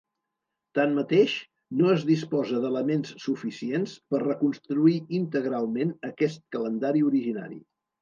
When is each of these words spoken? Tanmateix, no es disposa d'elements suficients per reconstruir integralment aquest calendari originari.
Tanmateix, 0.77 1.35
no 1.81 1.91
es 1.97 2.07
disposa 2.11 2.63
d'elements 2.65 3.13
suficients 3.27 3.95
per 4.11 4.25
reconstruir 4.27 4.99
integralment 5.23 5.97
aquest 6.13 6.47
calendari 6.59 7.09
originari. 7.15 7.67